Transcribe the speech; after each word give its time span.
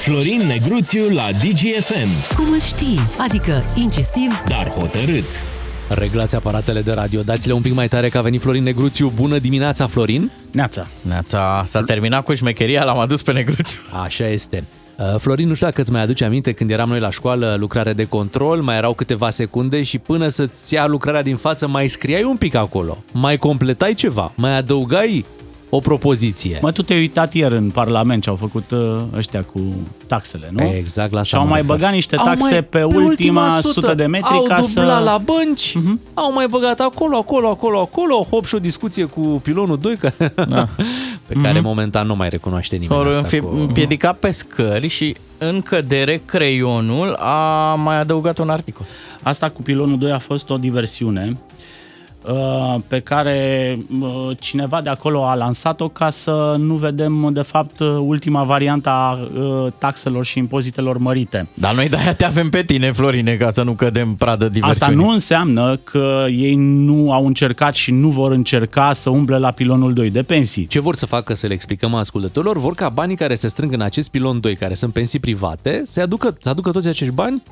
Florin 0.00 0.46
Negruțiu 0.46 1.08
la 1.08 1.28
DGFM. 1.32 2.34
Cum 2.36 2.52
îl 2.52 2.60
știi? 2.60 2.98
Adică 3.18 3.62
incisiv, 3.74 4.42
dar 4.48 4.68
hotărât. 4.68 5.44
Reglați 5.88 6.36
aparatele 6.36 6.80
de 6.80 6.92
radio, 6.92 7.22
dați-le 7.22 7.52
un 7.52 7.60
pic 7.60 7.74
mai 7.74 7.88
tare 7.88 8.08
că 8.08 8.18
a 8.18 8.20
venit 8.20 8.40
Florin 8.40 8.62
Negruțiu. 8.62 9.12
Bună 9.14 9.38
dimineața, 9.38 9.86
Florin! 9.86 10.30
Neața. 10.52 10.86
Neața, 11.02 11.62
s-a 11.66 11.82
terminat 11.82 12.24
cu 12.24 12.34
șmecheria, 12.34 12.84
l-am 12.84 12.98
adus 12.98 13.22
pe 13.22 13.32
Negruțiu. 13.32 13.78
Așa 14.02 14.26
este. 14.26 14.64
Uh, 14.98 15.18
Florin, 15.18 15.48
nu 15.48 15.54
știu 15.54 15.66
dacă 15.66 15.80
îți 15.80 15.92
mai 15.92 16.02
aduce 16.02 16.24
aminte 16.24 16.52
când 16.52 16.70
eram 16.70 16.88
noi 16.88 17.00
la 17.00 17.10
școală, 17.10 17.56
lucrare 17.58 17.92
de 17.92 18.04
control, 18.04 18.60
mai 18.60 18.76
erau 18.76 18.92
câteva 18.92 19.30
secunde 19.30 19.82
și 19.82 19.98
până 19.98 20.28
să-ți 20.28 20.74
ia 20.74 20.86
lucrarea 20.86 21.22
din 21.22 21.36
față 21.36 21.68
mai 21.68 21.88
scriai 21.88 22.22
un 22.22 22.36
pic 22.36 22.54
acolo, 22.54 23.02
mai 23.12 23.36
completai 23.36 23.94
ceva, 23.94 24.32
mai 24.36 24.56
adăugai 24.56 25.24
o 25.70 25.78
propoziție. 25.78 26.58
Mă, 26.62 26.72
tu 26.72 26.82
te-ai 26.82 26.98
uitat 26.98 27.34
ieri 27.34 27.56
în 27.56 27.70
Parlament 27.70 28.22
ce 28.22 28.28
au 28.30 28.36
făcut 28.36 28.70
uh, 28.70 28.96
ăștia 29.16 29.42
cu 29.42 29.60
taxele, 30.06 30.48
nu? 30.52 30.62
Exact 30.74 31.12
la 31.12 31.22
Și 31.22 31.34
au 31.34 31.46
mai 31.46 31.62
băgat 31.62 31.92
niște 31.92 32.16
Au 32.16 32.24
taxe 32.24 32.42
mai- 32.42 32.62
pe, 32.62 32.82
ultima 32.82 33.58
sută 33.60 33.94
de 33.94 34.06
metri 34.06 34.28
au 34.30 34.42
ca 34.42 34.60
dublat 34.60 34.98
să... 34.98 35.04
la 35.04 35.18
bănci, 35.24 35.74
au 36.14 36.32
mai 36.32 36.46
băgat 36.46 36.80
acolo, 36.80 37.16
acolo, 37.16 37.48
acolo, 37.48 37.78
acolo, 37.78 38.26
hop 38.30 38.46
și 38.46 38.54
o 38.54 38.58
discuție 38.58 39.04
cu 39.04 39.20
pilonul 39.20 39.78
2 39.78 39.96
care, 39.96 40.34
Da. 40.48 40.68
pe 41.26 41.34
care 41.42 41.60
momentan 41.60 42.06
nu 42.06 42.16
mai 42.16 42.28
recunoaște 42.28 42.76
nimeni 42.76 43.00
S-au 43.00 43.08
asta 43.20 43.36
înfi- 43.36 43.40
cu... 43.40 43.54
împiedicat 43.56 44.16
pe 44.18 44.30
scări 44.30 44.88
și 44.88 45.16
în 45.38 45.60
cădere 45.60 46.22
creionul 46.24 47.12
a 47.18 47.74
mai 47.74 48.00
adăugat 48.00 48.38
un 48.38 48.48
articol. 48.48 48.86
Asta 49.22 49.48
cu 49.50 49.62
pilonul 49.62 49.98
2 49.98 50.10
a 50.12 50.18
fost 50.18 50.50
o 50.50 50.56
diversiune 50.56 51.28
uh, 51.32 51.36
pe 52.86 53.00
care 53.00 53.76
uh, 54.00 54.36
cineva 54.40 54.80
de 54.80 54.88
acolo 54.88 55.24
a 55.26 55.34
lansat-o 55.34 55.88
ca 55.88 56.10
să 56.10 56.54
nu 56.58 56.74
vedem, 56.74 57.30
de 57.32 57.42
fapt, 57.42 57.78
uh, 57.80 57.88
ultima 58.00 58.42
variantă 58.42 58.88
a 58.88 59.18
uh, 59.34 59.66
taxelor 59.78 60.24
și 60.24 60.38
impozitelor 60.38 60.98
mărite. 60.98 61.48
Dar 61.54 61.74
noi 61.74 61.88
de-aia 61.88 62.14
te 62.14 62.24
avem 62.24 62.48
pe 62.48 62.62
tine, 62.62 62.92
Florine, 62.92 63.34
ca 63.34 63.50
să 63.50 63.62
nu 63.62 63.72
cădem 63.72 64.14
pradă 64.14 64.44
Asta 64.44 64.58
diversiunii. 64.58 65.04
nu 65.04 65.08
înseamnă 65.08 65.76
că 65.76 66.24
ei 66.28 66.54
nu 66.54 67.12
au 67.12 67.26
încercat 67.26 67.74
și 67.74 67.92
nu 67.92 68.08
vor 68.08 68.32
încerca 68.32 68.92
să 68.92 69.10
umble 69.10 69.38
la 69.38 69.50
pilonul 69.50 69.92
2 69.92 70.10
de 70.10 70.22
pensii. 70.22 70.66
Ce 70.66 70.80
vor 70.80 70.94
să 70.94 71.06
facă 71.06 71.34
să 71.34 71.46
le 71.46 71.52
explicăm 71.52 71.94
ascultătorilor? 71.94 72.58
Vor 72.58 72.74
ca 72.74 72.88
banii 72.88 73.16
care 73.16 73.34
se 73.34 73.48
strâng 73.48 73.72
în 73.72 73.80
acest 73.80 74.10
pilon 74.10 74.40
2, 74.40 74.54
care 74.54 74.74
sunt 74.74 74.92
pensii 74.92 75.18
private, 75.18 75.82
să 75.84 76.00
aducă, 76.00 76.36
să 76.40 76.48
aducă 76.48 76.70
toți 76.70 76.88
acești 76.88 77.14
bani 77.14 77.42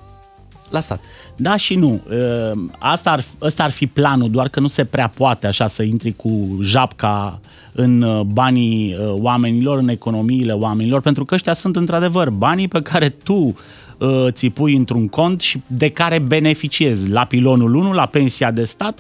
la 0.71 0.81
stat. 0.81 1.01
Da 1.37 1.57
și 1.57 1.75
nu. 1.75 2.01
Uh, 2.11 2.59
Asta 2.79 3.11
ar, 3.11 3.25
ăsta 3.41 3.63
ar 3.63 3.71
fi 3.71 3.87
planul, 3.87 4.31
doar 4.31 4.49
că 4.49 4.61
nu 4.61 4.67
se 4.67 4.85
prea 4.85 5.09
poate 5.09 5.47
așa 5.47 5.67
să 5.67 5.83
intri 5.83 6.13
cu 6.17 6.59
japca 6.63 7.41
în 7.73 8.03
uh, 8.03 8.21
banii 8.21 8.97
uh, 8.99 9.13
oamenilor, 9.13 9.79
în 9.79 9.89
economiile 9.89 10.53
oamenilor, 10.53 11.01
pentru 11.01 11.25
că 11.25 11.35
ăștia 11.35 11.55
sunt 11.55 11.77
într-adevăr 11.77 12.31
banii 12.31 12.69
pe 12.69 12.83
care 12.83 13.09
tu 13.09 13.57
uh, 13.99 14.27
ți 14.31 14.49
pui 14.49 14.75
într-un 14.75 15.09
cont 15.09 15.41
și 15.41 15.63
de 15.67 15.89
care 15.89 16.19
beneficiezi. 16.19 17.11
La 17.11 17.25
pilonul 17.25 17.75
1, 17.75 17.93
la 17.93 18.07
pensia 18.07 18.51
de 18.51 18.65
stat, 18.65 18.99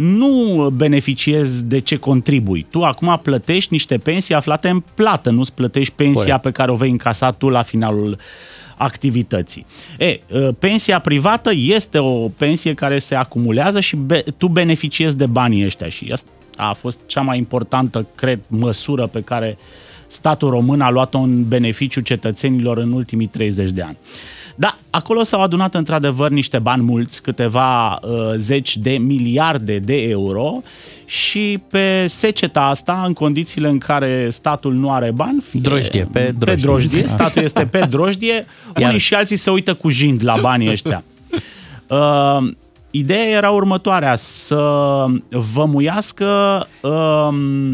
nu 0.00 0.70
beneficiezi 0.76 1.64
de 1.64 1.78
ce 1.80 1.96
contribui. 1.96 2.66
Tu 2.70 2.82
acum 2.82 3.20
plătești 3.22 3.72
niște 3.72 3.96
pensii 3.96 4.34
aflate 4.34 4.68
în 4.68 4.82
plată, 4.94 5.30
nu-ți 5.30 5.54
plătești 5.54 5.92
pensia 5.96 6.22
Corect. 6.22 6.42
pe 6.42 6.50
care 6.50 6.70
o 6.70 6.74
vei 6.74 6.90
încasa 6.90 7.30
tu 7.30 7.48
la 7.48 7.62
finalul 7.62 8.18
activității. 8.76 9.66
E, 9.98 10.20
pensia 10.58 10.98
privată 10.98 11.50
este 11.54 11.98
o 11.98 12.28
pensie 12.28 12.74
care 12.74 12.98
se 12.98 13.14
acumulează 13.14 13.80
și 13.80 13.96
be- 13.96 14.24
tu 14.36 14.48
beneficiezi 14.48 15.16
de 15.16 15.26
banii 15.26 15.64
ăștia 15.64 15.88
și 15.88 16.08
asta 16.12 16.30
a 16.56 16.72
fost 16.72 17.00
cea 17.06 17.20
mai 17.20 17.38
importantă, 17.38 18.06
cred, 18.14 18.40
măsură 18.48 19.06
pe 19.06 19.20
care 19.20 19.56
statul 20.06 20.50
român 20.50 20.80
a 20.80 20.90
luat-o 20.90 21.18
în 21.18 21.48
beneficiu 21.48 22.00
cetățenilor 22.00 22.78
în 22.78 22.92
ultimii 22.92 23.26
30 23.26 23.70
de 23.70 23.82
ani. 23.82 23.96
Da, 24.60 24.76
acolo 24.90 25.22
s-au 25.22 25.42
adunat 25.42 25.74
într-adevăr 25.74 26.30
niște 26.30 26.58
bani 26.58 26.82
mulți, 26.82 27.22
câteva 27.22 27.92
uh, 27.92 28.32
zeci 28.36 28.76
de 28.76 28.90
miliarde 28.90 29.78
de 29.78 30.02
euro 30.02 30.62
și 31.04 31.60
pe 31.70 32.06
seceta 32.08 32.60
asta, 32.60 33.02
în 33.06 33.12
condițiile 33.12 33.68
în 33.68 33.78
care 33.78 34.28
statul 34.30 34.74
nu 34.74 34.92
are 34.92 35.10
bani, 35.14 35.44
fie 35.48 35.60
Drojdie, 35.60 36.08
pe 36.12 36.18
pe 36.18 36.34
drojdie. 36.38 36.64
drojdie, 36.64 37.06
statul 37.16 37.42
este 37.42 37.64
pe 37.64 37.86
drojdie, 37.90 38.44
unii 38.76 38.98
și 38.98 39.14
alții 39.14 39.36
se 39.36 39.50
uită 39.50 39.74
cu 39.74 39.88
jind 39.88 40.24
la 40.24 40.36
banii 40.40 40.70
ăștia. 40.70 41.04
Uh, 41.86 42.50
ideea 42.90 43.28
era 43.28 43.50
următoarea, 43.50 44.16
să 44.16 45.04
vămuiască 45.28 46.66
uh, 46.80 46.90
uh, 46.90 47.72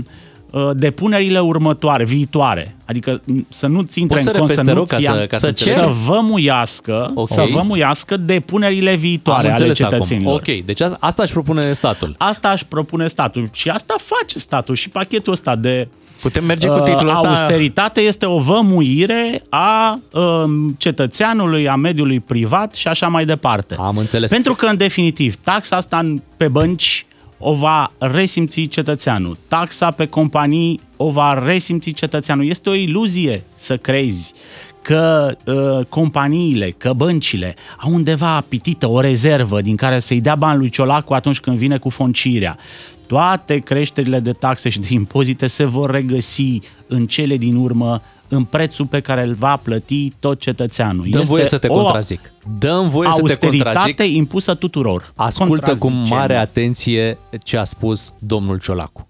depunerile 0.74 1.40
următoare, 1.40 2.04
viitoare. 2.04 2.76
Adică 2.84 3.20
m, 3.24 3.46
să 3.48 3.66
nu-ți 3.66 4.00
intre 4.00 4.16
Poți 4.16 4.28
în 4.28 4.34
să 4.34 4.40
repezi, 4.40 4.64
te 4.64 4.72
rog, 4.72 4.86
ca 4.88 4.94
consemnuția, 4.96 5.20
să- 5.22 5.26
ca 5.26 5.36
să 5.36 5.40
să, 5.42 5.46
înțeleg? 5.46 5.74
să 5.74 5.90
vămuiască, 6.12 7.10
Ok. 7.14 7.28
să 7.28 7.46
vămuiască 7.52 8.16
depunerile 8.16 8.94
viitoare 8.94 9.46
Am 9.48 9.54
ale 9.54 9.62
înțeles 9.62 9.80
acum. 9.80 9.92
cetățenilor. 9.98 10.34
Ok, 10.34 10.64
deci 10.64 10.80
a- 10.82 10.96
asta 11.00 11.22
își 11.22 11.32
propune 11.32 11.72
statul. 11.72 12.14
Asta 12.18 12.48
își 12.50 12.66
propune 12.66 13.06
statul 13.06 13.48
și 13.52 13.68
asta 13.68 13.94
face 13.98 14.38
statul 14.38 14.74
și 14.74 14.88
pachetul 14.88 15.32
ăsta 15.32 15.56
de 15.56 15.88
Putem 16.20 16.44
merge 16.44 16.68
cu 16.68 16.74
uh, 16.74 16.82
titlul 16.82 17.10
ăsta? 17.10 17.28
austeritate 17.28 18.00
este 18.00 18.26
o 18.26 18.38
vămuire 18.38 19.42
a 19.48 19.98
um, 20.12 20.74
cetățeanului, 20.78 21.68
a 21.68 21.74
mediului 21.76 22.20
privat 22.20 22.74
și 22.74 22.88
așa 22.88 23.08
mai 23.08 23.24
departe. 23.24 23.76
Am 23.78 23.96
înțeles. 23.96 24.30
Pentru 24.30 24.54
că, 24.54 24.66
în 24.66 24.76
definitiv, 24.76 25.34
taxa 25.42 25.76
asta 25.76 25.98
în- 25.98 26.22
pe 26.36 26.48
bănci 26.48 27.05
o 27.38 27.54
va 27.54 27.90
resimți 27.98 28.60
cetățeanul. 28.60 29.36
Taxa 29.48 29.90
pe 29.90 30.06
companii 30.06 30.80
o 30.96 31.10
va 31.10 31.42
resimți 31.46 31.90
cetățeanul. 31.90 32.46
Este 32.46 32.68
o 32.68 32.74
iluzie 32.74 33.44
să 33.54 33.76
crezi 33.76 34.34
că 34.82 35.36
uh, 35.44 35.86
companiile, 35.88 36.70
că 36.70 36.92
băncile 36.92 37.54
au 37.78 37.92
undeva 37.92 38.34
apitită 38.34 38.88
o 38.88 39.00
rezervă 39.00 39.60
din 39.60 39.76
care 39.76 39.98
să-i 39.98 40.20
dea 40.20 40.34
bani 40.34 40.58
lui 40.58 40.68
Ciolacu 40.68 41.14
atunci 41.14 41.40
când 41.40 41.56
vine 41.56 41.78
cu 41.78 41.88
foncirea. 41.88 42.58
Toate 43.06 43.58
creșterile 43.58 44.20
de 44.20 44.32
taxe 44.32 44.68
și 44.68 44.78
de 44.80 44.86
impozite 44.90 45.46
se 45.46 45.64
vor 45.64 45.90
regăsi 45.90 46.60
în 46.86 47.06
cele 47.06 47.36
din 47.36 47.56
urmă 47.56 48.02
în 48.28 48.44
prețul 48.44 48.86
pe 48.86 49.00
care 49.00 49.24
îl 49.24 49.34
va 49.34 49.56
plăti 49.56 50.12
tot 50.18 50.40
cetățeanul. 50.40 51.06
Dăm 51.10 51.22
voie 51.24 51.44
să 51.46 51.58
te 51.58 51.68
o 51.68 51.74
contrazic. 51.74 52.32
Dăm 52.58 52.88
voie 52.88 53.08
să 53.12 53.16
te 53.16 53.20
austeritate 53.20 53.76
contrazic. 53.76 54.16
impusă 54.16 54.54
tuturor. 54.54 55.12
Ascultă 55.16 55.72
cu 55.72 55.78
Contrazicem. 55.78 56.16
mare 56.16 56.36
atenție 56.36 57.18
ce 57.42 57.56
a 57.56 57.64
spus 57.64 58.12
domnul 58.18 58.58
Ciolacu. 58.58 59.08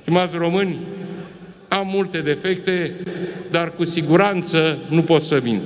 Stimați 0.00 0.36
români, 0.36 0.76
am 1.68 1.86
multe 1.86 2.18
defecte, 2.18 2.92
dar 3.50 3.72
cu 3.76 3.84
siguranță 3.84 4.78
nu 4.88 5.02
pot 5.02 5.22
să 5.22 5.40
mint. 5.42 5.62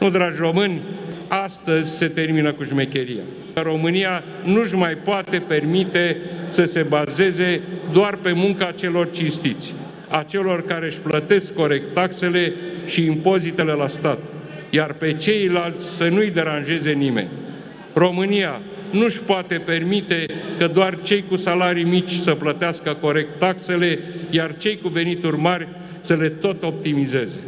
Nu, 0.00 0.10
dragi 0.10 0.36
români, 0.38 0.80
astăzi 1.28 1.96
se 1.96 2.06
termină 2.06 2.52
cu 2.52 2.62
șmecheria. 2.62 3.22
România 3.54 4.22
nu-și 4.44 4.74
mai 4.74 4.94
poate 4.94 5.42
permite 5.46 6.16
să 6.48 6.64
se 6.64 6.82
bazeze 6.82 7.60
doar 7.92 8.18
pe 8.22 8.32
munca 8.32 8.70
celor 8.70 9.10
cinstiți, 9.10 9.74
a 10.08 10.22
celor 10.22 10.64
care 10.66 10.86
își 10.86 10.98
plătesc 10.98 11.54
corect 11.54 11.94
taxele 11.94 12.52
și 12.86 13.04
impozitele 13.04 13.72
la 13.72 13.88
stat, 13.88 14.18
iar 14.70 14.92
pe 14.92 15.12
ceilalți 15.12 15.96
să 15.96 16.08
nu-i 16.08 16.30
deranjeze 16.30 16.90
nimeni. 16.90 17.28
România 17.92 18.60
nu-și 18.90 19.20
poate 19.20 19.58
permite 19.58 20.26
că 20.58 20.66
doar 20.66 20.98
cei 21.02 21.24
cu 21.28 21.36
salarii 21.36 21.84
mici 21.84 22.10
să 22.10 22.34
plătească 22.34 22.96
corect 23.00 23.38
taxele, 23.38 23.98
iar 24.30 24.56
cei 24.56 24.78
cu 24.82 24.88
venituri 24.88 25.38
mari 25.38 25.68
să 26.00 26.14
le 26.14 26.28
tot 26.28 26.62
optimizeze. 26.64 27.38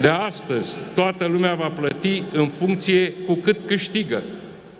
De 0.00 0.08
astăzi, 0.08 0.74
toată 0.94 1.26
lumea 1.26 1.54
va 1.54 1.68
plăti 1.68 2.22
în 2.32 2.48
funcție 2.48 3.12
cu 3.26 3.34
cât 3.34 3.60
câștigă. 3.66 4.22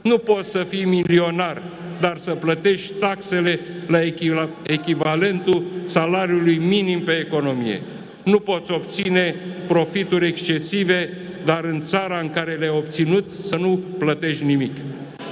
Nu 0.02 0.18
poți 0.18 0.50
să 0.50 0.66
fii 0.68 0.84
milionar, 0.84 1.62
dar 2.00 2.16
să 2.16 2.30
plătești 2.34 2.92
taxele 2.92 3.60
la 3.86 4.00
echiva- 4.02 4.48
echivalentul 4.66 5.62
salariului 5.86 6.56
minim 6.56 7.00
pe 7.00 7.12
economie. 7.26 7.82
Nu 8.24 8.38
poți 8.38 8.72
obține 8.72 9.34
profituri 9.68 10.26
excesive, 10.26 11.08
dar 11.44 11.64
în 11.64 11.80
țara 11.80 12.18
în 12.18 12.30
care 12.30 12.52
le-ai 12.52 12.76
obținut 12.76 13.30
să 13.30 13.56
nu 13.56 13.80
plătești 13.98 14.44
nimic. 14.44 14.70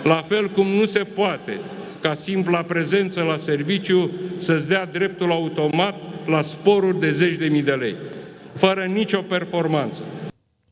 La 0.04 0.14
fel 0.28 0.48
cum 0.48 0.66
nu 0.66 0.84
se 0.84 0.98
poate 1.14 1.52
ca 2.00 2.14
simpla 2.14 2.62
prezență 2.62 3.22
la 3.22 3.36
serviciu 3.36 4.10
să-ți 4.36 4.68
dea 4.68 4.86
dreptul 4.86 5.30
automat 5.30 5.94
la 6.26 6.42
sporuri 6.42 7.00
de 7.00 7.10
zeci 7.10 7.36
de 7.36 7.46
mii 7.46 7.62
de 7.62 7.72
lei, 7.72 7.94
fără 8.54 8.80
nicio 8.92 9.20
performanță. 9.20 10.00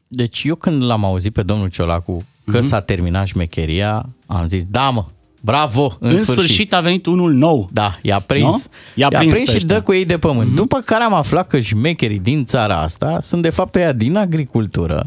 Deci 0.08 0.42
eu 0.44 0.54
când 0.54 0.82
l-am 0.82 1.04
auzit 1.04 1.32
pe 1.32 1.42
domnul 1.42 1.68
Ciolacu 1.68 2.24
că 2.50 2.56
Mhm. 2.58 2.66
s-a 2.66 2.80
terminat 2.80 3.26
șmecheria, 3.26 4.08
am 4.26 4.48
zis, 4.48 4.64
da 4.64 4.90
mă, 4.90 5.04
bravo, 5.40 5.96
în, 6.00 6.10
În 6.10 6.18
sfârșit 6.18 6.72
a 6.74 6.80
venit 6.80 7.06
unul 7.06 7.32
nou. 7.32 7.68
Da, 7.72 7.98
i-a 8.02 8.18
prins. 8.18 8.44
Nu? 8.44 8.58
I-a 8.94 9.08
I-a 9.10 9.18
prins 9.18 9.32
prins 9.32 9.44
pe 9.48 9.50
și 9.50 9.56
ăștia. 9.56 9.76
dă 9.76 9.82
cu 9.82 9.92
ei 9.92 10.04
de 10.04 10.18
pământ. 10.18 10.50
Mm-hmm. 10.50 10.54
După 10.54 10.78
care 10.78 11.02
am 11.02 11.14
aflat 11.14 11.46
că 11.46 11.58
șmecherii 11.58 12.18
din 12.18 12.44
țara 12.44 12.76
asta 12.80 13.18
sunt 13.20 13.42
de 13.42 13.50
fapt 13.50 13.74
ăia 13.74 13.92
din 13.92 14.16
agricultură, 14.16 15.06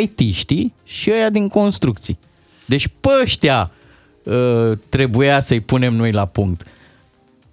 IT-știi 0.00 0.74
și 0.84 1.10
ăia 1.10 1.30
din 1.30 1.48
construcții. 1.48 2.18
Deci 2.66 2.88
pe 3.00 3.08
ăștia 3.22 3.70
uh, 4.22 4.72
trebuia 4.88 5.40
să-i 5.40 5.60
punem 5.60 5.94
noi 5.94 6.12
la 6.12 6.24
punct. 6.24 6.62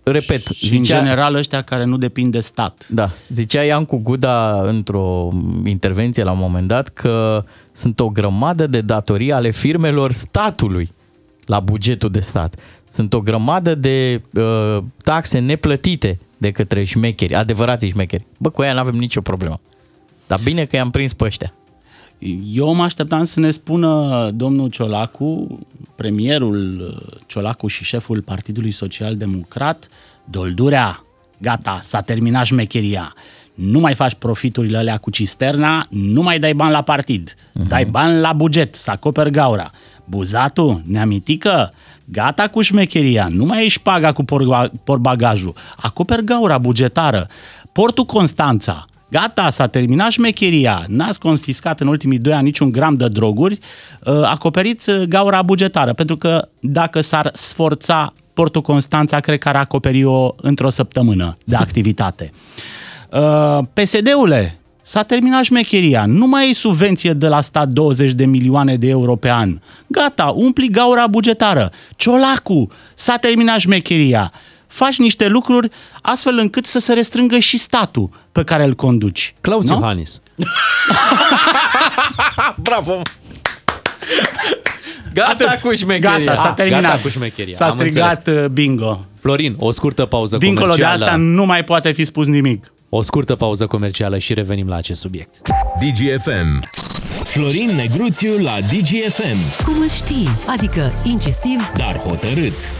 repet, 0.03 0.47
Și 0.47 0.67
zicea, 0.67 0.97
în 0.97 1.03
general 1.03 1.35
ăștia 1.35 1.61
care 1.61 1.83
nu 1.83 1.97
depind 1.97 2.31
de 2.31 2.39
stat. 2.39 2.85
Da, 2.89 3.09
zicea 3.29 3.61
Iancu 3.63 3.97
Guda 3.97 4.61
într-o 4.61 5.29
intervenție 5.65 6.23
la 6.23 6.31
un 6.31 6.39
moment 6.39 6.67
dat 6.67 6.87
că 6.87 7.43
sunt 7.71 7.99
o 7.99 8.09
grămadă 8.09 8.67
de 8.67 8.81
datorii 8.81 9.31
ale 9.31 9.51
firmelor 9.51 10.11
statului 10.11 10.89
la 11.45 11.59
bugetul 11.59 12.09
de 12.09 12.19
stat. 12.19 12.55
Sunt 12.87 13.13
o 13.13 13.21
grămadă 13.21 13.75
de 13.75 14.21
uh, 14.33 14.77
taxe 15.03 15.39
neplătite 15.39 16.19
de 16.37 16.51
către 16.51 16.83
șmecheri, 16.83 17.35
adevărații 17.35 17.89
șmecheri. 17.89 18.25
Bă, 18.39 18.49
cu 18.49 18.61
aia 18.61 18.73
nu 18.73 18.79
avem 18.79 18.95
nicio 18.95 19.21
problemă. 19.21 19.59
Dar 20.27 20.39
bine 20.43 20.63
că 20.63 20.75
i-am 20.75 20.89
prins 20.89 21.13
pe 21.13 21.23
ăștia. 21.23 21.53
Eu 22.51 22.73
mă 22.73 22.83
așteptam 22.83 23.23
să 23.23 23.39
ne 23.39 23.49
spună 23.49 24.29
domnul 24.35 24.69
Ciolacu, 24.69 25.59
premierul 25.95 26.79
uh, 26.79 27.19
Ciolacu 27.25 27.67
și 27.67 27.83
șeful 27.83 28.21
Partidului 28.21 28.71
Social 28.71 29.15
Democrat, 29.15 29.87
Doldurea, 30.29 31.03
gata, 31.37 31.79
s-a 31.81 32.01
terminat 32.01 32.45
șmecheria. 32.45 33.15
Nu 33.53 33.79
mai 33.79 33.95
faci 33.95 34.13
profiturile 34.13 34.77
alea 34.77 34.97
cu 34.97 35.09
cisterna, 35.09 35.87
nu 35.89 36.21
mai 36.21 36.39
dai 36.39 36.53
bani 36.53 36.71
la 36.71 36.81
partid, 36.81 37.33
uh-huh. 37.33 37.67
dai 37.67 37.85
bani 37.85 38.19
la 38.19 38.33
buget, 38.33 38.75
să 38.75 38.91
acoperi 38.91 39.31
gaura. 39.31 39.71
Buzatu, 40.05 40.81
neamitică, 40.85 41.73
gata 42.05 42.47
cu 42.47 42.61
șmecheria, 42.61 43.27
nu 43.31 43.45
mai 43.45 43.65
ești 43.65 43.81
paga 43.81 44.11
cu 44.11 44.23
porba- 44.23 44.71
porbagajul, 44.83 45.53
acoperi 45.75 46.23
gaura 46.23 46.57
bugetară. 46.57 47.27
Portul 47.71 48.05
Constanța, 48.05 48.85
Gata, 49.13 49.49
s-a 49.49 49.67
terminat 49.67 50.11
șmecheria, 50.11 50.85
n-ați 50.87 51.19
confiscat 51.19 51.79
în 51.79 51.87
ultimii 51.87 52.17
doi 52.17 52.33
ani 52.33 52.43
niciun 52.43 52.71
gram 52.71 52.95
de 52.95 53.07
droguri, 53.07 53.59
uh, 54.05 54.21
acoperiți 54.23 54.89
uh, 54.89 55.03
gaura 55.07 55.41
bugetară, 55.41 55.93
pentru 55.93 56.17
că 56.17 56.47
dacă 56.59 57.01
s-ar 57.01 57.29
sforța 57.33 58.13
Portul 58.33 58.61
Constanța, 58.61 59.19
cred 59.19 59.37
că 59.37 59.49
ar 59.49 59.55
acoperi-o 59.55 60.33
într-o 60.37 60.69
săptămână 60.69 61.37
de 61.43 61.55
activitate. 61.55 62.31
Uh, 63.11 63.59
PSD-ule, 63.73 64.59
s-a 64.83 65.03
terminat 65.03 65.43
șmecheria, 65.43 66.05
nu 66.05 66.27
mai 66.27 66.49
e 66.49 66.53
subvenție 66.53 67.13
de 67.13 67.27
la 67.27 67.41
stat 67.41 67.67
20 67.67 68.11
de 68.11 68.25
milioane 68.25 68.75
de 68.75 68.87
euro 68.87 69.15
pe 69.15 69.29
an. 69.29 69.59
Gata, 69.87 70.31
umpli 70.35 70.69
gaura 70.69 71.07
bugetară. 71.07 71.71
Ciolacu, 71.95 72.71
s-a 72.95 73.15
terminat 73.17 73.59
șmecheria 73.59 74.31
faci 74.67 74.97
niște 74.97 75.27
lucruri 75.27 75.69
astfel 76.01 76.37
încât 76.37 76.65
să 76.65 76.79
se 76.79 76.93
restrângă 76.93 77.37
și 77.37 77.57
statul 77.57 78.09
pe 78.31 78.43
care 78.43 78.63
îl 78.65 78.73
conduci. 78.73 79.33
Claus 79.41 79.69
nu? 79.69 79.75
Iohannis. 79.75 80.21
Bravo! 82.57 83.01
Gata 85.13 85.45
Atât. 85.49 85.59
cu 85.69 85.73
șmecheria. 85.75 86.19
Gata, 86.19 86.35
s-a 86.35 86.47
Ah, 86.49 86.53
terminat. 86.55 86.81
gata 86.81 86.99
cu 87.01 87.07
șmecheria. 87.07 87.55
S-a 87.55 87.65
Am 87.65 87.71
strigat 87.71 88.27
uh, 88.27 88.45
bingo. 88.45 89.05
Florin, 89.19 89.55
o 89.57 89.71
scurtă 89.71 90.05
pauză 90.05 90.37
Dincolo 90.37 90.73
de 90.75 90.81
comercială. 90.81 91.05
asta 91.05 91.15
nu 91.17 91.45
mai 91.45 91.63
poate 91.63 91.91
fi 91.91 92.05
spus 92.05 92.27
nimic. 92.27 92.72
O 92.95 93.01
scurtă 93.01 93.35
pauză 93.35 93.67
comercială 93.67 94.17
și 94.17 94.33
revenim 94.33 94.67
la 94.67 94.75
acest 94.75 95.01
subiect. 95.01 95.41
DGFM. 95.79 96.63
Florin 97.23 97.75
Negruțiu 97.75 98.37
la 98.41 98.57
DGFM. 98.61 99.63
Cum 99.65 99.81
îl 99.81 99.89
știi? 99.89 100.27
Adică 100.47 100.91
incisiv, 101.03 101.71
Dar 101.77 101.97
hotărât. 101.97 102.73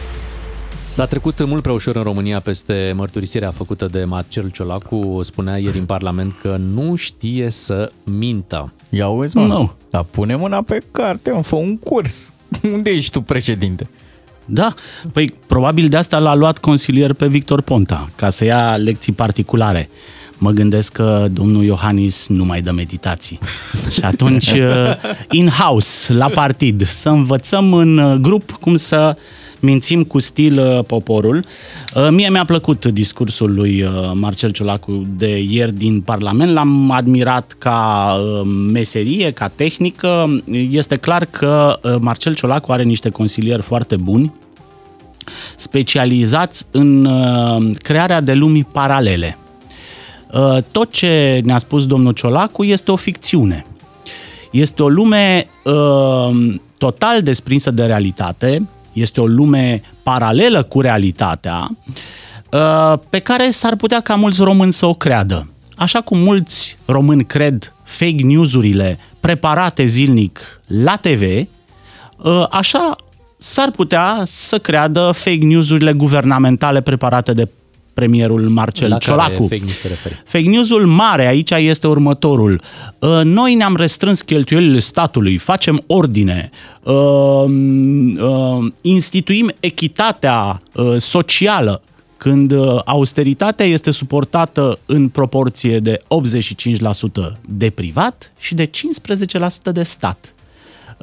S-a 0.88 1.06
trecut 1.06 1.46
mult 1.46 1.62
prea 1.62 1.74
ușor 1.74 1.96
în 1.96 2.04
România 2.04 2.40
peste 2.40 2.94
mărturisirea 2.96 3.52
făcută 3.52 3.86
de 3.86 4.04
Marcel 4.04 4.50
Ciolacu. 4.50 5.20
Spunea 5.22 5.58
ieri 5.58 5.78
în 5.78 5.86
Parlament 5.86 6.34
că 6.42 6.56
nu 6.56 6.96
știe 6.96 7.50
să 7.50 7.92
mintă. 8.04 8.74
Ia 8.90 9.08
uzi, 9.08 9.36
mă. 9.38 9.46
Nu. 9.46 9.74
Dar 9.90 10.04
pune 10.04 10.36
mâna 10.36 10.62
pe 10.62 10.78
carte, 10.92 11.32
mă, 11.32 11.42
fă 11.42 11.56
un 11.56 11.78
curs. 11.78 12.34
Unde 12.74 12.90
ești 12.90 13.12
tu, 13.12 13.22
președinte? 13.22 13.90
Da, 14.46 14.74
păi 15.12 15.34
probabil 15.48 15.90
de 15.90 15.98
asta 15.98 16.18
l-a 16.18 16.36
luat 16.36 16.58
consilier 16.58 17.14
pe 17.14 17.28
Victor 17.28 17.62
Ponta, 17.62 18.10
ca 18.16 18.30
să 18.30 18.46
ia 18.46 18.76
lecții 18.76 19.14
particulare. 19.14 19.90
Mă 20.38 20.52
gândesc 20.52 20.92
că 20.92 21.28
domnul 21.32 21.64
Iohannis 21.64 22.28
nu 22.28 22.46
mai 22.46 22.62
dă 22.62 22.72
meditații. 22.72 23.40
Și 23.92 24.00
atunci, 24.02 24.52
uh, 24.62 24.96
in-house, 25.32 26.14
la 26.14 26.28
partid, 26.28 26.88
să 26.88 27.10
învățăm 27.10 27.74
în 27.74 27.98
uh, 27.98 28.16
grup 28.16 28.52
cum 28.52 28.78
să 28.78 29.16
mințim 29.64 30.04
cu 30.04 30.20
stil 30.20 30.60
uh, 30.60 30.80
poporul. 30.88 31.44
Uh, 31.96 32.08
Mie 32.12 32.30
mi-a 32.30 32.46
plăcut 32.46 32.86
discursul 32.86 33.54
lui 33.54 33.82
uh, 33.82 34.12
Marcel 34.14 34.52
Ciolacu 34.52 35.02
de 35.18 35.40
ieri 35.50 35.76
din 35.76 36.02
Parlament, 36.02 36.52
l-am 36.52 36.92
admirat 36.92 37.56
ca 37.58 38.10
uh, 38.20 38.42
meserie, 38.72 39.32
ca 39.32 39.48
tehnică. 39.48 40.42
Este 40.70 40.96
clar 40.96 41.26
că 41.26 41.80
uh, 41.84 41.96
Marcel 42.00 42.34
Ciolacu 42.36 42.72
are 42.72 42.84
niște 42.84 43.10
consilieri 43.10 43.62
foarte 43.62 43.96
buni, 43.96 44.34
specializați 45.56 46.66
în 46.72 47.06
uh, 47.06 47.76
crearea 47.78 48.22
de 48.22 48.34
lumi 48.34 48.68
paralele. 48.72 49.38
Uh, 50.34 50.58
Tot 50.72 50.92
ce 50.92 51.42
ne-a 51.44 51.58
spus 51.58 51.86
domnul 51.86 52.12
Ciolacu 52.12 52.64
este 52.64 52.92
o 52.92 52.96
ficțiune. 52.96 53.66
Este 54.52 54.84
o 54.84 54.90
lume 54.90 55.48
uh, 55.64 56.56
total 56.78 57.22
desprinsă 57.22 57.72
de 57.72 57.86
realitate, 57.86 58.68
este 58.94 59.22
o 59.22 59.26
lume 59.26 59.82
paralelă 60.04 60.64
cu 60.64 60.82
realitatea, 60.82 61.70
uh, 62.52 63.00
pe 63.10 63.20
care 63.20 63.50
s-ar 63.50 63.76
putea 63.76 64.00
ca 64.00 64.16
mulți 64.16 64.44
români 64.44 64.74
să 64.74 64.86
o 64.86 64.94
creadă. 64.94 65.48
Așa 65.76 66.02
cum 66.02 66.18
mulți 66.18 66.78
români 66.86 67.26
cred 67.26 67.74
fake 67.84 68.24
news-urile 68.24 69.00
preparate 69.20 69.86
zilnic 69.86 70.62
la 70.68 70.96
TV, 70.96 71.22
uh, 71.22 72.46
așa 72.50 72.96
s-ar 73.38 73.72
putea 73.72 74.24
să 74.26 74.60
creadă 74.60 75.12
fake 75.16 75.46
news-urile 75.46 75.94
guvernamentale 75.94 76.82
preparate 76.82 77.34
de 77.34 77.48
premierul 77.94 78.50
Marcel 78.50 78.90
la 78.90 78.98
care 78.98 79.06
Ciolacu. 79.06 79.42
fake 79.48 79.62
news 79.64 79.80
se 79.80 79.88
referi? 79.88 80.22
Fake 80.26 80.50
news-ul 80.50 80.86
mare 80.86 81.28
aici 81.28 81.52
este 81.52 81.88
următorul. 81.88 82.62
Uh, 83.00 83.22
Noi 83.24 83.54
ne-am 83.56 83.76
restrâns 83.76 84.22
cheltuielile 84.22 84.80
statului, 84.80 85.38
facem 85.38 85.84
ordine, 85.88 86.50
uh, 86.84 86.94
uh, 86.94 88.72
instituim 88.82 89.52
echitatea 89.60 90.62
uh, 90.74 90.96
socială, 90.98 91.82
când 92.18 92.52
uh, 92.52 92.80
austeritatea 92.86 93.66
este 93.66 93.92
suportată 93.92 94.80
în 94.86 95.08
proporție 95.10 95.80
de 95.80 96.02
85% 97.30 97.32
de 97.48 97.70
privat 97.70 98.32
și 98.40 98.56
de 98.56 98.70
15% 98.70 98.72
de 99.74 99.84
stat. 99.84 100.34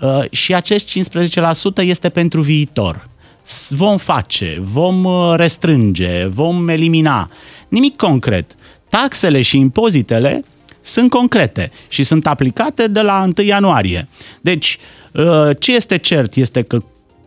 Uh, 0.02 0.24
Și 0.30 0.54
acest 0.54 0.88
15% 0.88 1.82
este 1.82 2.08
pentru 2.08 2.40
viitor. 2.40 3.08
S- 3.42 3.70
Vom 3.72 3.96
face, 3.98 4.58
vom 4.62 5.04
uh, 5.04 5.32
restrânge, 5.36 6.24
vom 6.26 6.68
elimina. 6.68 7.30
Nimic 7.68 7.96
concret. 7.96 8.54
Taxele 8.88 9.42
și 9.42 9.58
impozitele 9.58 10.42
sunt 10.80 11.10
concrete 11.10 11.70
și 11.88 12.04
sunt 12.04 12.26
aplicate 12.26 12.86
de 12.88 13.00
la 13.00 13.22
1 13.36 13.46
ianuarie. 13.46 14.08
Deci, 14.40 14.78
uh, 15.12 15.50
ce 15.58 15.74
este 15.74 15.98
cert 15.98 16.34
este 16.34 16.62
că 16.62 16.78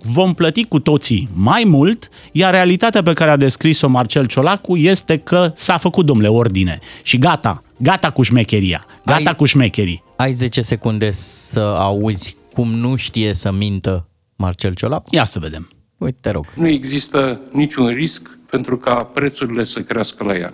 vom 0.01 0.33
plăti 0.33 0.65
cu 0.65 0.79
toții 0.79 1.29
mai 1.33 1.63
mult, 1.65 2.09
iar 2.31 2.53
realitatea 2.53 3.03
pe 3.03 3.13
care 3.13 3.29
a 3.31 3.35
descris-o 3.35 3.87
Marcel 3.87 4.25
Ciolacu 4.25 4.77
este 4.77 5.17
că 5.17 5.51
s-a 5.55 5.77
făcut, 5.77 6.05
domnule, 6.05 6.27
ordine. 6.29 6.79
Și 7.03 7.17
gata, 7.17 7.61
gata 7.77 8.09
cu 8.11 8.21
șmecheria, 8.21 8.85
gata 9.05 9.29
Ai- 9.29 9.35
cu 9.35 9.45
șmecherii. 9.45 10.03
Ai 10.15 10.31
10 10.33 10.61
secunde 10.61 11.11
să 11.11 11.59
auzi 11.59 12.35
cum 12.53 12.71
nu 12.73 12.95
știe 12.95 13.33
să 13.33 13.51
mintă 13.51 14.07
Marcel 14.35 14.73
Ciolacu? 14.73 15.07
Ia 15.11 15.23
să 15.23 15.39
vedem. 15.39 15.69
Uite, 16.03 16.17
te 16.21 16.29
rog. 16.29 16.45
Nu 16.55 16.67
există 16.67 17.39
niciun 17.51 17.87
risc 17.87 18.21
pentru 18.49 18.77
ca 18.77 18.93
prețurile 19.03 19.63
să 19.63 19.79
crească 19.81 20.23
la 20.23 20.33
ea. 20.33 20.39
Ia 20.39 20.53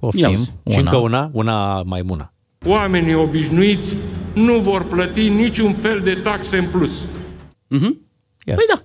Poftim. 0.00 0.32
uzi. 0.32 0.52
Și 0.70 0.78
încă 0.78 0.96
una, 0.96 1.30
una 1.32 1.82
mai 1.82 2.02
bună. 2.02 2.32
Oamenii 2.66 3.14
obișnuiți 3.14 3.96
nu 4.34 4.58
vor 4.58 4.84
plăti 4.84 5.28
niciun 5.28 5.72
fel 5.72 6.00
de 6.00 6.14
taxe 6.14 6.58
în 6.58 6.64
plus. 6.70 7.04
Ia. 8.46 8.54
Păi 8.54 8.64
da. 8.74 8.82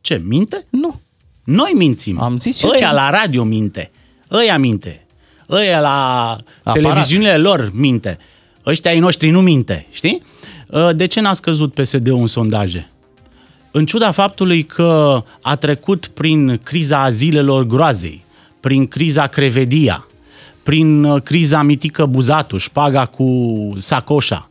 Ce, 0.00 0.20
minte? 0.24 0.66
Nu. 0.70 1.00
Noi 1.44 1.72
mințim. 1.76 2.20
Am 2.20 2.36
zis 2.38 2.62
eu 2.62 2.70
Ăia 2.70 2.88
ce- 2.88 2.94
la 2.94 3.10
radio 3.10 3.44
minte. 3.44 3.90
Ăia 4.30 4.58
minte. 4.58 5.06
Ăia 5.50 5.80
la 5.80 6.30
Aparat. 6.62 6.82
televiziunile 6.82 7.36
lor 7.36 7.70
minte. 7.74 8.18
Ăștia 8.66 8.90
ai 8.90 8.98
noștri 8.98 9.30
nu 9.30 9.40
minte, 9.40 9.86
știi? 9.90 10.22
Uh, 10.68 10.88
De 10.96 11.06
ce 11.06 11.20
n-a 11.20 11.32
scăzut 11.32 11.74
PSD-ul 11.74 12.18
în 12.20 12.26
sondaje? 12.26 12.90
În 13.70 13.86
ciuda 13.86 14.10
faptului 14.10 14.62
că 14.62 15.22
a 15.40 15.56
trecut 15.56 16.06
prin 16.06 16.60
criza 16.62 17.10
zilelor 17.10 17.66
groazei, 17.66 18.24
prin 18.60 18.86
criza 18.86 19.26
Crevedia, 19.26 20.06
prin 20.62 21.04
uh, 21.04 21.22
criza 21.22 21.62
mitică 21.62 22.06
Buzatu, 22.06 22.56
șpaga 22.56 23.06
cu 23.06 23.28
sacoșa, 23.78 24.48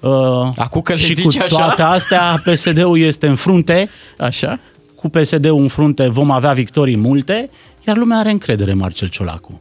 uh, 0.00 0.10
Acum 0.56 0.80
că 0.80 0.92
le 0.92 0.98
și 0.98 1.14
zici 1.14 1.36
cu 1.38 1.42
așa? 1.44 1.56
toate 1.56 1.82
astea, 1.82 2.42
PSD-ul 2.44 2.98
este 2.98 3.26
în 3.26 3.36
frunte, 3.36 3.88
Așa? 4.18 4.60
cu 4.94 5.08
PSD-ul 5.08 5.60
în 5.60 5.68
frunte 5.68 6.08
vom 6.08 6.30
avea 6.30 6.52
victorii 6.52 6.96
multe, 6.96 7.50
iar 7.86 7.96
lumea 7.96 8.18
are 8.18 8.30
încredere 8.30 8.70
în 8.70 8.78
Marcel 8.78 9.08
Ciolacu. 9.08 9.60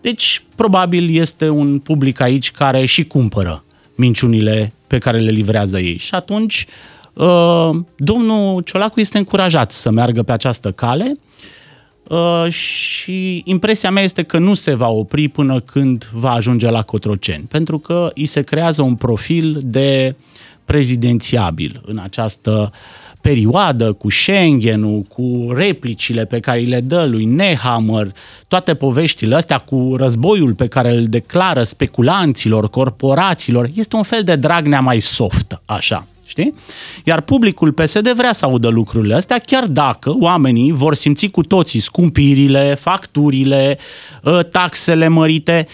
Deci, 0.00 0.42
probabil 0.56 1.16
este 1.16 1.48
un 1.48 1.78
public 1.78 2.20
aici 2.20 2.50
care 2.50 2.84
și 2.84 3.04
cumpără 3.04 3.64
minciunile 3.94 4.72
pe 4.86 4.98
care 4.98 5.18
le 5.18 5.30
livrează 5.30 5.78
ei. 5.78 5.96
Și 5.96 6.14
atunci, 6.14 6.66
uh, 6.68 6.99
domnul 7.96 8.62
Ciolacu 8.62 9.00
este 9.00 9.18
încurajat 9.18 9.72
să 9.72 9.90
meargă 9.90 10.22
pe 10.22 10.32
această 10.32 10.72
cale. 10.72 11.18
uh, 12.08 12.52
și 12.52 13.42
impresia 13.44 13.90
mea 13.90 14.02
este 14.02 14.22
că 14.22 14.38
nu 14.38 14.54
se 14.54 14.74
va 14.74 14.88
opri 14.88 15.28
până 15.28 15.60
când 15.60 16.10
va 16.12 16.30
ajunge 16.30 16.70
la 16.70 16.82
Cotroceni, 16.82 17.44
pentru 17.48 17.78
că 17.78 18.10
îi 18.14 18.26
se 18.26 18.42
creează 18.42 18.82
un 18.82 18.94
profil 18.94 19.60
de 19.64 20.14
prezidențiabil 20.64 21.80
în 21.84 21.98
această 21.98 22.72
perioadă 23.20 23.92
cu 23.92 24.10
Schengen-ul, 24.10 25.02
cu 25.02 25.52
replicile 25.54 26.24
pe 26.24 26.40
care 26.40 26.60
le 26.60 26.80
dă 26.80 27.04
lui 27.04 27.24
Nehammer, 27.24 28.12
toate 28.48 28.74
poveștile 28.74 29.34
astea 29.34 29.58
cu 29.58 29.94
războiul 29.96 30.54
pe 30.54 30.66
care 30.66 30.96
îl 30.96 31.06
declară 31.06 31.62
speculanților, 31.62 32.70
corporațiilor, 32.70 33.70
este 33.74 33.96
un 33.96 34.02
fel 34.02 34.22
de 34.22 34.36
Dragnea 34.36 34.80
mai 34.80 35.00
soft, 35.00 35.60
așa. 35.64 36.06
Știi? 36.30 36.54
Iar 37.04 37.20
publicul 37.20 37.72
PSD 37.72 38.12
vrea 38.12 38.32
să 38.32 38.44
audă 38.44 38.68
lucrurile 38.68 39.14
astea, 39.14 39.38
chiar 39.38 39.66
dacă 39.66 40.14
oamenii 40.18 40.72
vor 40.72 40.94
simți 40.94 41.26
cu 41.26 41.42
toții 41.42 41.80
scumpirile, 41.80 42.76
facturile, 42.80 43.78
ă, 44.24 44.42
taxele 44.42 45.08
mărite, 45.08 45.66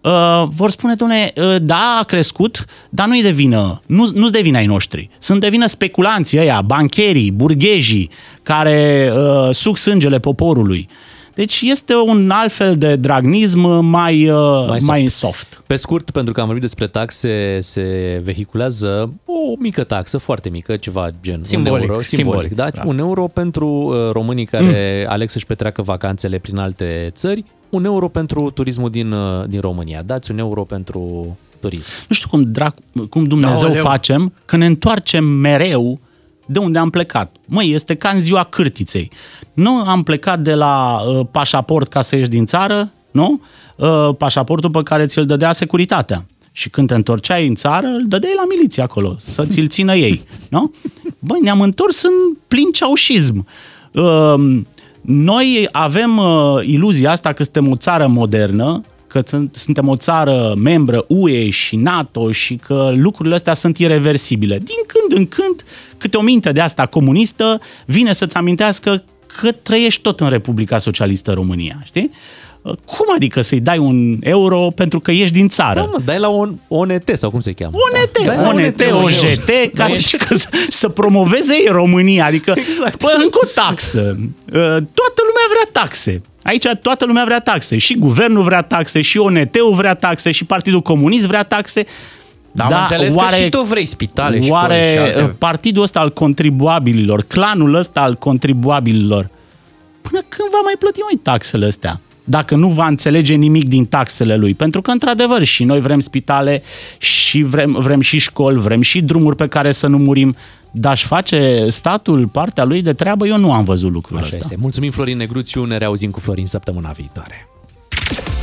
uh, 0.00 0.48
vor 0.56 0.70
spune, 0.70 0.94
doamne, 0.94 1.32
uh, 1.36 1.56
da, 1.60 1.96
a 2.00 2.04
crescut, 2.04 2.64
dar 2.88 3.06
nu-i 3.06 3.22
de 3.22 3.30
vină, 3.30 3.80
nu, 3.86 4.10
nu-s 4.14 4.30
de 4.30 4.40
vină 4.40 4.56
ai 4.56 4.66
noștri. 4.66 5.08
Sunt 5.18 5.40
de 5.40 5.48
vină 5.48 5.66
speculanții 5.66 6.38
ăia, 6.38 6.60
bancherii, 6.60 7.30
burghejii, 7.30 8.10
care 8.42 9.12
uh, 9.16 9.48
suc 9.54 9.76
sângele 9.76 10.18
poporului. 10.18 10.88
Deci 11.34 11.60
este 11.64 11.94
un 11.94 12.30
alt 12.30 12.52
fel 12.52 12.76
de 12.76 12.96
dragnism 12.96 13.60
mai, 13.68 14.28
uh, 14.28 14.66
mai, 14.68 14.80
soft. 14.80 14.86
mai 14.86 15.06
soft. 15.08 15.62
Pe 15.66 15.76
scurt, 15.76 16.10
pentru 16.10 16.32
că 16.32 16.40
am 16.40 16.46
vorbit 16.46 16.64
despre 16.64 16.86
taxe, 16.86 17.58
se 17.60 18.20
vehiculează 18.24 19.12
o 19.24 19.56
mică 19.58 19.84
taxă, 19.84 20.18
foarte 20.18 20.48
mică, 20.48 20.76
ceva 20.76 21.10
gen 21.22 21.40
simbolic, 21.42 21.82
un 21.82 21.88
euro, 21.88 22.02
simbolic, 22.02 22.40
simbolic 22.40 22.54
da? 22.54 22.70
da? 22.70 22.82
Un 22.86 22.98
euro 22.98 23.26
pentru 23.26 23.66
uh, 23.68 24.10
românii 24.12 24.44
care 24.44 25.02
mm. 25.04 25.12
aleg 25.12 25.30
să-și 25.30 25.46
petreacă 25.46 25.82
vacanțele 25.82 26.38
prin 26.38 26.58
alte 26.58 27.10
țări, 27.14 27.44
un 27.70 27.84
euro 27.84 28.08
pentru 28.08 28.50
turismul 28.50 28.90
din, 28.90 29.12
uh, 29.12 29.44
din 29.46 29.60
România. 29.60 30.02
Dați 30.02 30.30
un 30.30 30.38
euro 30.38 30.62
pentru 30.62 31.36
turism. 31.60 31.90
Nu 32.08 32.14
știu 32.14 32.28
cum, 32.28 32.42
drac, 32.42 32.74
cum 33.10 33.24
Dumnezeu 33.24 33.68
Aoleu. 33.68 33.82
facem, 33.82 34.32
că 34.44 34.56
ne 34.56 34.66
întoarcem 34.66 35.24
mereu 35.24 36.00
de 36.46 36.58
unde 36.58 36.78
am 36.78 36.90
plecat. 36.90 37.36
Măi, 37.46 37.72
este 37.72 37.94
ca 37.94 38.08
în 38.08 38.20
ziua 38.20 38.44
cârtiței. 38.44 39.10
Nu 39.52 39.78
am 39.86 40.02
plecat 40.02 40.40
de 40.40 40.54
la 40.54 41.00
uh, 41.00 41.26
pașaport 41.30 41.88
ca 41.88 42.02
să 42.02 42.16
ieși 42.16 42.28
din 42.28 42.46
țară, 42.46 42.92
nu? 43.10 43.40
Uh, 43.76 44.08
pașaportul 44.18 44.70
pe 44.70 44.82
care 44.82 45.06
ți-l 45.06 45.26
dădea 45.26 45.52
securitatea. 45.52 46.26
Și 46.52 46.70
când 46.70 46.88
te 46.88 46.94
întorceai 46.94 47.46
în 47.46 47.54
țară, 47.54 47.86
îl 47.86 48.04
dădeai 48.06 48.32
la 48.36 48.44
miliție 48.48 48.82
acolo, 48.82 49.14
să 49.18 49.44
ți-l 49.44 49.68
țină 49.68 49.94
ei. 49.94 50.22
Nu? 50.48 50.72
Băi, 51.18 51.38
ne-am 51.42 51.60
întors 51.60 52.02
în 52.02 52.36
plin 52.48 52.70
ceaușism. 52.72 53.46
Uh, 53.92 54.60
noi 55.00 55.68
avem 55.72 56.16
uh, 56.16 56.66
iluzia 56.66 57.10
asta 57.10 57.32
că 57.32 57.42
suntem 57.42 57.70
o 57.70 57.76
țară 57.76 58.06
modernă, 58.06 58.80
că 59.14 59.38
suntem 59.52 59.88
o 59.88 59.96
țară 59.96 60.54
membră 60.56 61.04
UE 61.08 61.50
și 61.50 61.76
NATO 61.76 62.32
și 62.32 62.54
că 62.54 62.92
lucrurile 62.94 63.34
astea 63.34 63.54
sunt 63.54 63.78
irreversibile. 63.78 64.58
Din 64.58 64.76
când 64.86 65.18
în 65.18 65.26
când, 65.26 65.64
câte 65.98 66.16
o 66.16 66.20
minte 66.20 66.52
de 66.52 66.60
asta 66.60 66.86
comunistă 66.86 67.60
vine 67.86 68.12
să-ți 68.12 68.36
amintească 68.36 69.04
că 69.40 69.52
trăiești 69.52 70.02
tot 70.02 70.20
în 70.20 70.28
Republica 70.28 70.78
Socialistă 70.78 71.32
România, 71.32 71.78
știi? 71.84 72.10
Cum 72.62 73.06
adică 73.14 73.40
să-i 73.40 73.60
dai 73.60 73.78
un 73.78 74.16
euro 74.20 74.68
pentru 74.74 75.00
că 75.00 75.10
ești 75.10 75.34
din 75.34 75.48
țară? 75.48 75.80
Da, 75.80 75.86
mă, 75.92 76.00
dai 76.04 76.18
la 76.18 76.28
un 76.28 76.54
ONT 76.68 77.10
sau 77.12 77.30
cum 77.30 77.40
se 77.40 77.52
cheamă? 77.52 77.76
ONT, 77.76 78.26
da. 78.26 78.48
ONT, 78.48 78.80
ONT, 78.80 79.04
OJT, 79.04 79.50
ca 79.74 79.88
să, 79.88 80.16
ca 80.16 80.34
să, 80.34 80.48
să 80.68 80.88
promoveze 80.88 81.54
România. 81.68 82.24
Adică, 82.24 82.54
exact. 82.56 83.00
bă, 83.00 83.12
încă 83.22 83.38
o 83.42 83.46
taxă. 83.54 84.00
Ă, 84.52 84.62
toată 84.70 85.20
lumea 85.28 85.46
vrea 85.48 85.82
taxe. 85.82 86.22
Aici 86.44 86.66
toată 86.82 87.04
lumea 87.04 87.24
vrea 87.24 87.40
taxe. 87.40 87.78
Și 87.78 87.98
guvernul 87.98 88.42
vrea 88.42 88.62
taxe, 88.62 89.00
și 89.00 89.18
ONT-ul 89.18 89.74
vrea 89.74 89.94
taxe, 89.94 90.30
și 90.30 90.44
Partidul 90.44 90.80
Comunist 90.80 91.26
vrea 91.26 91.42
taxe. 91.42 91.84
Da, 92.52 92.66
da 92.68 92.74
am 92.74 92.80
înțeles 92.80 93.14
oare, 93.14 93.36
că 93.36 93.42
și 93.42 93.48
tu 93.48 93.60
vrei 93.60 93.86
spitale 93.86 94.40
și 94.40 94.50
Oare 94.50 94.90
și 94.92 94.98
alte... 94.98 95.34
partidul 95.38 95.82
ăsta 95.82 96.00
al 96.00 96.12
contribuabililor, 96.12 97.22
clanul 97.22 97.74
ăsta 97.74 98.00
al 98.00 98.14
contribuabililor, 98.14 99.28
până 100.00 100.20
când 100.28 100.50
va 100.50 100.60
mai 100.64 100.74
plăti 100.78 101.00
mai 101.00 101.20
taxele 101.22 101.66
astea? 101.66 102.00
Dacă 102.24 102.54
nu 102.54 102.68
va 102.68 102.86
înțelege 102.86 103.34
nimic 103.34 103.68
din 103.68 103.84
taxele 103.84 104.36
lui. 104.36 104.54
Pentru 104.54 104.82
că, 104.82 104.90
într-adevăr, 104.90 105.42
și 105.42 105.64
noi 105.64 105.80
vrem 105.80 106.00
spitale 106.00 106.62
și 106.98 107.42
vrem, 107.42 107.76
vrem 107.80 108.00
și 108.00 108.18
școli, 108.18 108.60
vrem 108.60 108.80
și 108.80 109.00
drumuri 109.00 109.36
pe 109.36 109.48
care 109.48 109.72
să 109.72 109.86
nu 109.86 109.98
murim, 109.98 110.36
dar 110.70 110.92
aș 110.92 111.04
face 111.04 111.66
statul 111.68 112.26
partea 112.26 112.64
lui 112.64 112.82
de 112.82 112.92
treabă, 112.92 113.26
eu 113.26 113.38
nu 113.38 113.52
am 113.52 113.64
văzut 113.64 113.92
lucrul 113.92 114.16
Așa 114.16 114.26
ăsta. 114.26 114.38
Este. 114.40 114.56
Mulțumim, 114.58 114.90
Florin 114.90 115.16
Negruțiu, 115.16 115.64
ne 115.64 115.76
reauzim 115.76 116.10
cu 116.10 116.20
Florin 116.20 116.46
săptămâna 116.46 116.90
viitoare. 116.90 117.48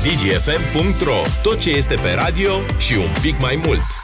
dgfm.ro 0.04 1.22
Tot 1.44 1.60
ce 1.60 1.70
este 1.70 1.96
pe 1.96 2.14
radio 2.16 2.52
și 2.78 2.94
un 2.94 3.12
pic 3.22 3.40
mai 3.40 3.62
mult. 3.66 4.01